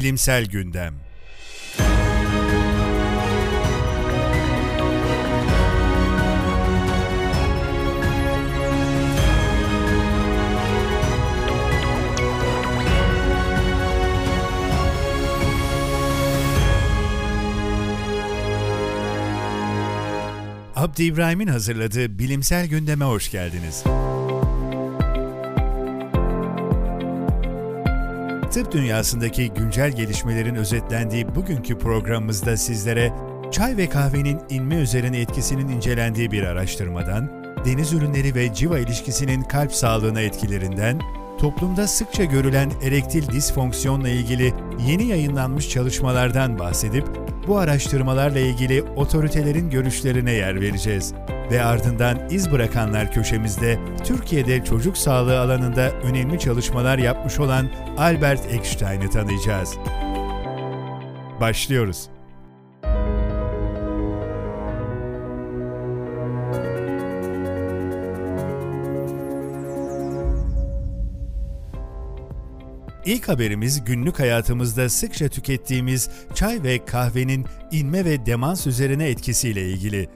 [0.00, 0.94] Bilimsel Gündem
[20.76, 23.84] Abdi İbrahim'in hazırladığı Bilimsel Gündem'e hoş geldiniz.
[28.50, 33.12] Tıp dünyasındaki güncel gelişmelerin özetlendiği bugünkü programımızda sizlere
[33.50, 37.30] çay ve kahvenin inme üzerine etkisinin incelendiği bir araştırmadan,
[37.64, 41.00] deniz ürünleri ve civa ilişkisinin kalp sağlığına etkilerinden,
[41.38, 44.54] toplumda sıkça görülen erektil disfonksiyonla ilgili
[44.86, 47.06] yeni yayınlanmış çalışmalardan bahsedip
[47.48, 51.14] bu araştırmalarla ilgili otoritelerin görüşlerine yer vereceğiz.
[51.50, 59.10] Ve ardından iz bırakanlar köşemizde Türkiye'de çocuk sağlığı alanında önemli çalışmalar yapmış olan Albert Eckstein'i
[59.10, 59.76] tanıyacağız.
[61.40, 62.19] Başlıyoruz.
[73.04, 80.08] İlk haberimiz günlük hayatımızda sıkça tükettiğimiz çay ve kahvenin inme ve demans üzerine etkisiyle ilgili.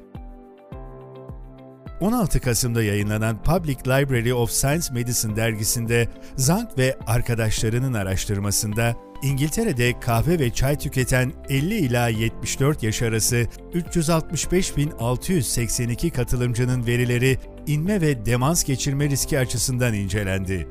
[2.00, 10.38] 16 Kasım'da yayınlanan Public Library of Science Medicine dergisinde Zank ve arkadaşlarının araştırmasında İngiltere'de kahve
[10.38, 19.08] ve çay tüketen 50 ila 74 yaş arası 365.682 katılımcının verileri inme ve demans geçirme
[19.08, 20.68] riski açısından incelendi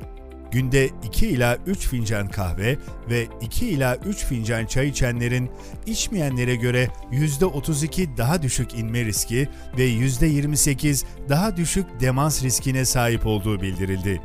[0.50, 2.78] günde 2 ila 3 fincan kahve
[3.10, 5.50] ve 2 ila 3 fincan çay içenlerin
[5.86, 13.62] içmeyenlere göre %32 daha düşük inme riski ve %28 daha düşük demans riskine sahip olduğu
[13.62, 14.20] bildirildi.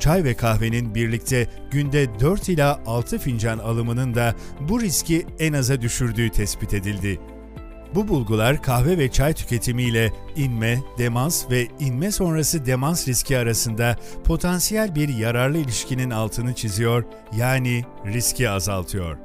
[0.00, 5.80] Çay ve kahvenin birlikte günde 4 ila 6 fincan alımının da bu riski en aza
[5.80, 7.20] düşürdüğü tespit edildi.
[7.94, 14.94] Bu bulgular kahve ve çay tüketimiyle inme, demans ve inme sonrası demans riski arasında potansiyel
[14.94, 17.04] bir yararlı ilişkinin altını çiziyor,
[17.36, 19.16] yani riski azaltıyor.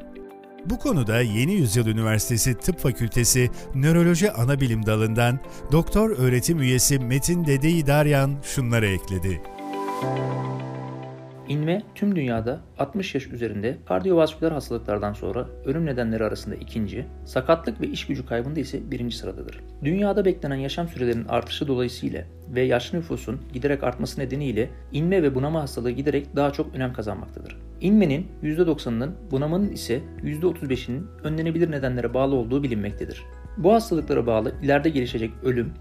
[0.65, 5.39] Bu konuda Yeni Yüzyıl Üniversitesi Tıp Fakültesi Nöroloji Anabilim Dalı'ndan
[5.71, 9.41] doktor öğretim üyesi Metin Dedeyi Daryan şunları ekledi.
[11.49, 17.87] İnme tüm dünyada 60 yaş üzerinde kardiyovasküler hastalıklardan sonra ölüm nedenleri arasında ikinci, sakatlık ve
[17.87, 19.59] iş gücü kaybında ise birinci sıradadır.
[19.83, 25.61] Dünyada beklenen yaşam sürelerinin artışı dolayısıyla ve yaşlı nüfusun giderek artması nedeniyle inme ve bunama
[25.61, 27.57] hastalığı giderek daha çok önem kazanmaktadır.
[27.81, 33.23] İnmenin %90'ının, bunamanın ise %35'inin önlenebilir nedenlere bağlı olduğu bilinmektedir.
[33.57, 35.73] Bu hastalıklara bağlı ileride gelişecek ölüm,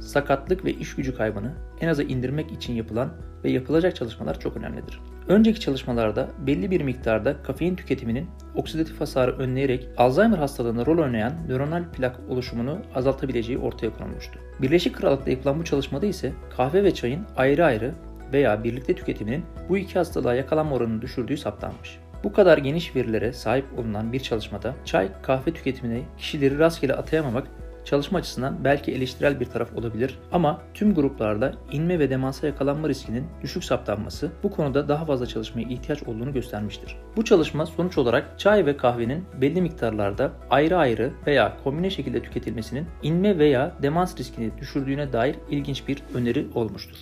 [0.00, 3.10] sakatlık ve iş gücü kaybını en aza indirmek için yapılan
[3.44, 5.00] ve yapılacak çalışmalar çok önemlidir.
[5.28, 11.84] Önceki çalışmalarda belli bir miktarda kafein tüketiminin oksidatif hasarı önleyerek Alzheimer hastalığında rol oynayan nöronal
[11.96, 14.38] plak oluşumunu azaltabileceği ortaya konulmuştu.
[14.62, 17.94] Birleşik Krallık'ta yapılan bu çalışmada ise kahve ve çayın ayrı ayrı
[18.32, 21.98] veya birlikte tüketiminin bu iki hastalığa yakalanma oranını düşürdüğü saptanmış.
[22.24, 27.46] Bu kadar geniş verilere sahip olunan bir çalışmada çay, kahve tüketimine kişileri rastgele atayamamak
[27.84, 33.26] çalışma açısından belki eleştirel bir taraf olabilir ama tüm gruplarda inme ve demansa yakalanma riskinin
[33.42, 36.96] düşük saptanması bu konuda daha fazla çalışmaya ihtiyaç olduğunu göstermiştir.
[37.16, 42.86] Bu çalışma sonuç olarak çay ve kahvenin belli miktarlarda ayrı ayrı veya kombine şekilde tüketilmesinin
[43.02, 46.96] inme veya demans riskini düşürdüğüne dair ilginç bir öneri olmuştur.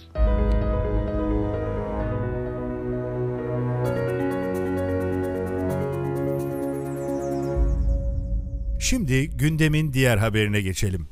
[8.79, 11.09] Şimdi gündemin diğer haberine geçelim.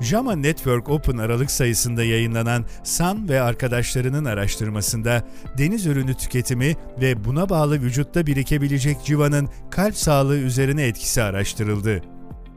[0.00, 5.24] JAMA Network Open Aralık sayısında yayınlanan San ve arkadaşlarının araştırmasında
[5.58, 12.02] deniz ürünü tüketimi ve buna bağlı vücutta birikebilecek civanın kalp sağlığı üzerine etkisi araştırıldı.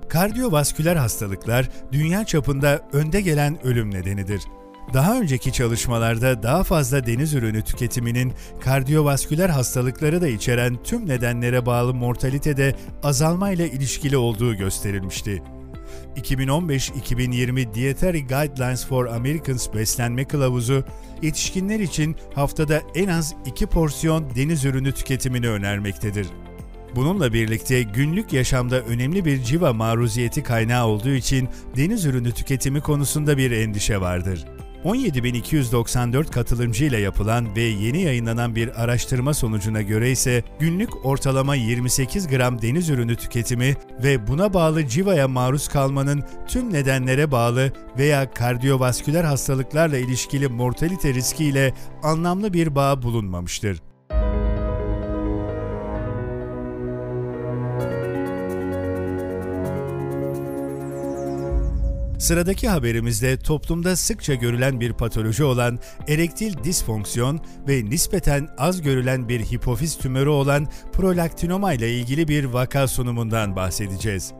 [0.10, 4.42] Kardiyovasküler hastalıklar dünya çapında önde gelen ölüm nedenidir.
[4.94, 11.94] Daha önceki çalışmalarda daha fazla deniz ürünü tüketiminin kardiyovasküler hastalıkları da içeren tüm nedenlere bağlı
[11.94, 15.44] mortalitede azalmayla ilişkili olduğu gösterilmişti.
[16.16, 20.84] 2015-2020 Dietary Guidelines for Americans beslenme kılavuzu,
[21.22, 26.28] yetişkinler için haftada en az 2 porsiyon deniz ürünü tüketimini önermektedir.
[26.96, 33.38] Bununla birlikte günlük yaşamda önemli bir civa maruziyeti kaynağı olduğu için deniz ürünü tüketimi konusunda
[33.38, 34.46] bir endişe vardır.
[34.86, 42.28] 17.294 katılımcı ile yapılan ve yeni yayınlanan bir araştırma sonucuna göre ise günlük ortalama 28
[42.28, 49.24] gram deniz ürünü tüketimi ve buna bağlı civaya maruz kalmanın tüm nedenlere bağlı veya kardiyovasküler
[49.24, 51.74] hastalıklarla ilişkili mortalite riskiyle
[52.04, 53.95] anlamlı bir bağ bulunmamıştır.
[62.26, 69.40] Sıradaki haberimizde toplumda sıkça görülen bir patoloji olan erektil disfonksiyon ve nispeten az görülen bir
[69.40, 74.34] hipofiz tümörü olan prolaktinoma ile ilgili bir vaka sunumundan bahsedeceğiz.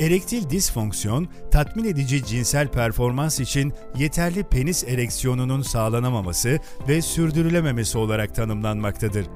[0.00, 6.58] Erektil disfonksiyon, tatmin edici cinsel performans için yeterli penis ereksiyonunun sağlanamaması
[6.88, 9.26] ve sürdürülememesi olarak tanımlanmaktadır.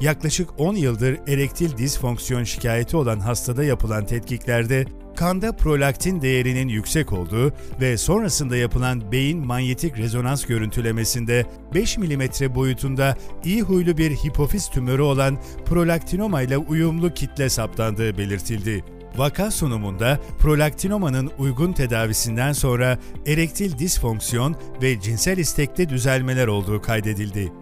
[0.00, 7.52] Yaklaşık 10 yıldır erektil disfonksiyon şikayeti olan hastada yapılan tetkiklerde kanda prolaktin değerinin yüksek olduğu
[7.80, 15.02] ve sonrasında yapılan beyin manyetik rezonans görüntülemesinde 5 mm boyutunda iyi huylu bir hipofiz tümörü
[15.02, 18.84] olan prolaktinoma ile uyumlu kitle saptandığı belirtildi.
[19.16, 27.52] Vaka sunumunda prolaktinomanın uygun tedavisinden sonra erektil disfonksiyon ve cinsel istekte düzelmeler olduğu kaydedildi.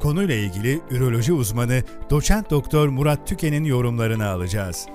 [0.00, 4.86] Konuyla ilgili üroloji uzmanı doçent doktor Murat Tüken'in yorumlarını alacağız.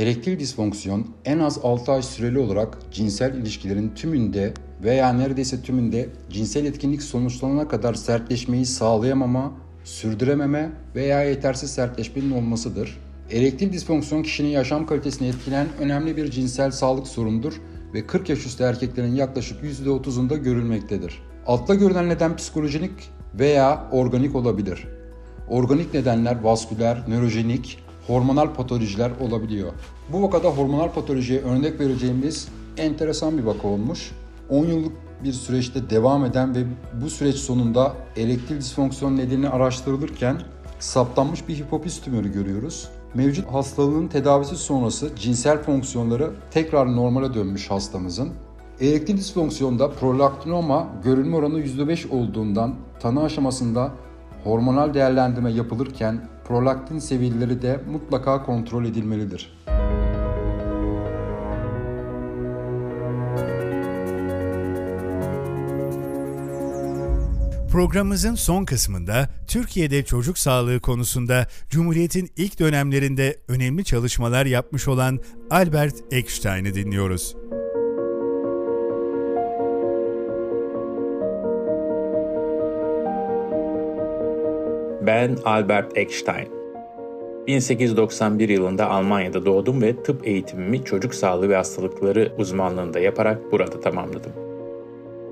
[0.00, 6.64] Erektil disfonksiyon en az 6 ay süreli olarak cinsel ilişkilerin tümünde veya neredeyse tümünde cinsel
[6.64, 9.52] etkinlik sonuçlanana kadar sertleşmeyi sağlayamama,
[9.84, 12.98] sürdürememe veya yetersiz sertleşmenin olmasıdır.
[13.30, 17.60] Erektil disfonksiyon kişinin yaşam kalitesini etkileyen önemli bir cinsel sağlık sorunudur
[17.94, 21.22] ve 40 yaş üstü erkeklerin yaklaşık %30'unda görülmektedir.
[21.46, 22.90] Altta görülen neden psikolojik
[23.34, 24.86] veya organik olabilir.
[25.48, 27.78] Organik nedenler vasküler, nörojenik,
[28.10, 29.72] hormonal patolojiler olabiliyor.
[30.12, 34.12] Bu vakada hormonal patolojiye örnek vereceğimiz enteresan bir vaka olmuş.
[34.48, 34.92] 10 yıllık
[35.24, 36.64] bir süreçte devam eden ve
[37.02, 40.42] bu süreç sonunda erektil disfonksiyon nedeni araştırılırken
[40.78, 42.88] saptanmış bir hipofiz tümörü görüyoruz.
[43.14, 48.28] Mevcut hastalığın tedavisi sonrası cinsel fonksiyonları tekrar normale dönmüş hastamızın.
[48.80, 53.90] Erektil disfonksiyonda prolaktinoma görülme oranı %5 olduğundan tanı aşamasında
[54.44, 56.20] hormonal değerlendirme yapılırken
[56.50, 59.52] prolaktin seviyeleri de mutlaka kontrol edilmelidir.
[67.72, 75.18] Programımızın son kısmında Türkiye'de çocuk sağlığı konusunda Cumhuriyet'in ilk dönemlerinde önemli çalışmalar yapmış olan
[75.50, 77.39] Albert Eckstein'i dinliyoruz.
[85.06, 86.48] Ben Albert Eckstein.
[87.46, 94.32] 1891 yılında Almanya'da doğdum ve tıp eğitimimi çocuk sağlığı ve hastalıkları uzmanlığında yaparak burada tamamladım.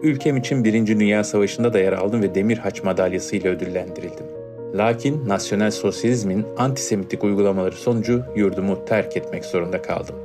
[0.03, 4.27] Ülkem için Birinci Dünya Savaşı'nda da yer aldım ve Demir Haç Madalyası ile ödüllendirildim.
[4.75, 10.17] Lakin nasyonel sosyalizmin antisemitik uygulamaları sonucu yurdumu terk etmek zorunda kaldım.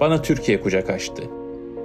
[0.00, 1.22] Bana Türkiye kucak açtı.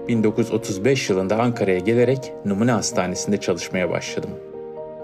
[0.07, 4.31] 1935 yılında Ankara'ya gelerek Numune Hastanesi'nde çalışmaya başladım.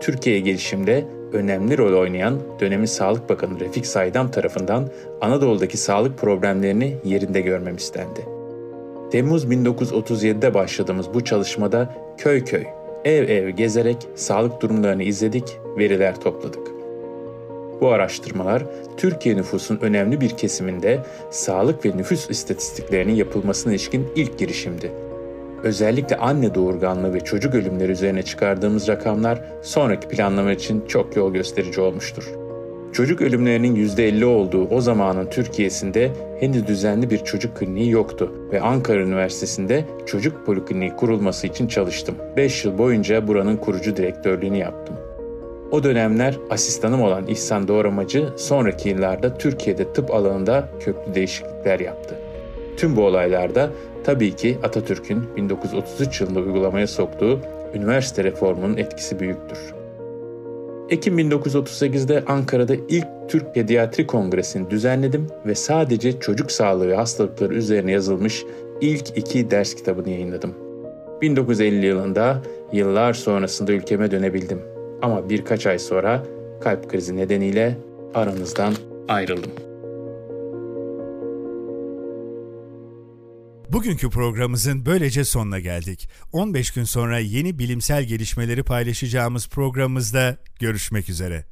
[0.02, 4.90] Türkiye'ye gelişimde önemli rol oynayan dönemin Sağlık Bakanı Refik Saydam tarafından
[5.22, 8.26] Anadolu'daki sağlık problemlerini yerinde görmem istendi.
[9.12, 12.64] Temmuz 1937'de başladığımız bu çalışmada köy köy,
[13.06, 16.68] ev ev gezerek sağlık durumlarını izledik, veriler topladık.
[17.82, 18.64] Bu araştırmalar
[18.98, 21.00] Türkiye nüfusun önemli bir kesiminde
[21.32, 24.92] sağlık ve nüfus istatistiklerinin yapılmasına ilişkin ilk girişimdi
[25.64, 31.82] özellikle anne doğurganlığı ve çocuk ölümleri üzerine çıkardığımız rakamlar sonraki planlama için çok yol gösterici
[31.82, 32.24] olmuştur.
[32.94, 39.02] Çocuk ölümlerinin %50 olduğu o zamanın Türkiye'sinde henüz düzenli bir çocuk kliniği yoktu ve Ankara
[39.02, 42.16] Üniversitesi'nde çocuk polikliniği kurulması için çalıştım.
[42.38, 44.96] 5 yıl boyunca buranın kurucu direktörlüğünü yaptım.
[45.72, 52.16] O dönemler asistanım olan İhsan Doğramacı sonraki yıllarda Türkiye'de tıp alanında köklü değişiklikler yaptı.
[52.78, 53.70] Tüm bu olaylarda
[54.04, 57.40] Tabii ki Atatürk'ün 1933 yılında uygulamaya soktuğu
[57.74, 59.60] üniversite reformunun etkisi büyüktür.
[60.90, 67.92] Ekim 1938'de Ankara'da ilk Türk Pediatri Kongresi'ni düzenledim ve sadece çocuk sağlığı ve hastalıkları üzerine
[67.92, 68.44] yazılmış
[68.82, 70.54] ilk iki ders kitabını yayınladım.
[71.22, 72.42] 1950 yılında
[72.74, 74.62] yıllar sonrasında ülkeme dönebildim.
[75.02, 76.24] Ama birkaç ay sonra
[76.62, 77.78] kalp krizi nedeniyle
[78.14, 78.74] aranızdan
[79.08, 79.52] ayrıldım.
[83.74, 86.10] Bugünkü programımızın böylece sonuna geldik.
[86.32, 91.46] 15 gün sonra yeni bilimsel gelişmeleri paylaşacağımız programımızda görüşmek üzere.